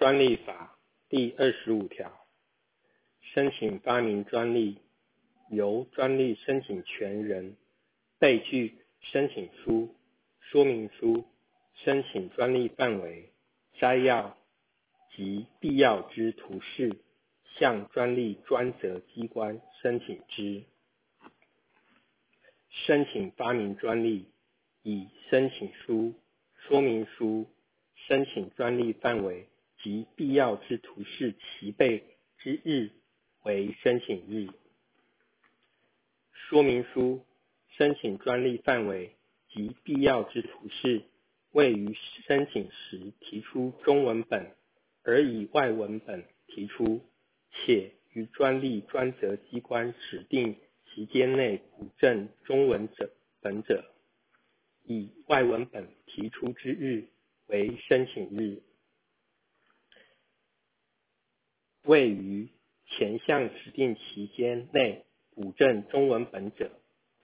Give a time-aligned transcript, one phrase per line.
[0.00, 0.78] 专利法
[1.10, 2.10] 第二十五条，
[3.20, 4.78] 申请发明专利，
[5.50, 7.54] 由专利申请权人
[8.18, 9.94] 备具申请书、
[10.40, 11.26] 说明书、
[11.74, 13.30] 申请专利范围、
[13.78, 14.38] 摘要
[15.14, 16.96] 及必要之图示，
[17.58, 20.64] 向专利专责机关申请之。
[22.70, 24.30] 申请发明专利，
[24.82, 26.14] 以申请书、
[26.56, 27.44] 说明书、
[27.96, 29.46] 申请专利范围。
[29.82, 32.04] 及必要之图示齐备
[32.38, 32.90] 之日
[33.42, 34.48] 为申请日。
[36.32, 37.24] 说明书、
[37.76, 39.16] 申请专利范围
[39.48, 41.02] 及必要之图示
[41.52, 41.94] 未于
[42.26, 44.54] 申请时提出中文本，
[45.02, 47.00] 而以外文本提出，
[47.52, 53.10] 且于专利专责机关指定期间内补正中文者
[53.40, 53.84] 本者，
[54.84, 57.08] 以外文本提出之日
[57.46, 58.62] 为申请日。
[61.90, 62.48] 位于
[62.86, 66.70] 前项指定期间内补正中文本者，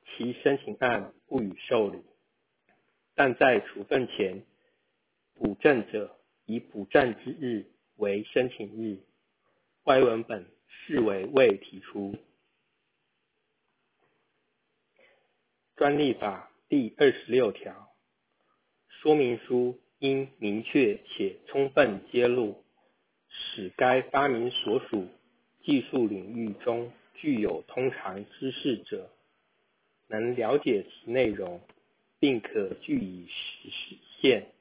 [0.04, 2.00] 其申请案不予受理；
[3.14, 4.42] 但在处分前
[5.34, 8.98] 补正者，以补正之日为申请日，
[9.84, 12.16] 外文本视为未提出。
[15.76, 17.88] 专利法第二十六条，
[18.88, 22.65] 说明书应明确且充分揭露。
[23.38, 25.08] 使该发明所属
[25.62, 29.10] 技术领域中具有通常知识者，
[30.08, 31.60] 能了解其内容，
[32.18, 34.52] 并可据以实现。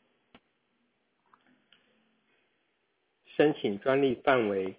[3.35, 4.75] 申请专利范围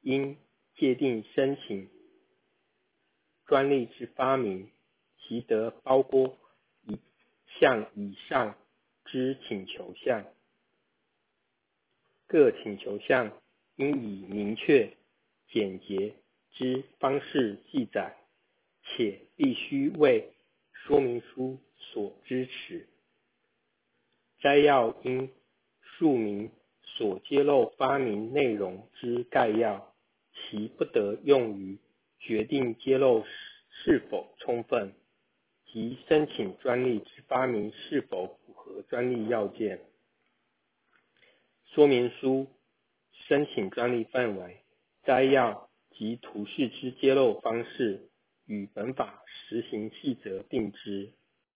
[0.00, 0.36] 应
[0.76, 1.88] 界定申请
[3.46, 4.70] 专利之发明，
[5.18, 6.36] 其得包括
[6.86, 6.98] 一
[7.58, 8.56] 项以上
[9.04, 10.24] 之请求项。
[12.30, 13.32] 各请求项
[13.74, 14.88] 应以明确、
[15.48, 16.14] 简洁
[16.52, 18.14] 之方式记载，
[18.84, 20.30] 且必须为
[20.72, 22.86] 说明书所支持。
[24.38, 25.28] 摘要应
[25.82, 26.52] 述明
[26.84, 29.92] 所揭露发明内容之概要，
[30.32, 31.78] 其不得用于
[32.20, 33.24] 决定揭露
[33.72, 34.92] 是否充分
[35.66, 39.80] 及申请专利之发明是否符合专利要件。
[41.72, 42.48] 说明书、
[43.12, 44.64] 申请专利范围、
[45.04, 48.10] 摘要及图示之揭露方式，
[48.44, 51.12] 与本法实行细则定之。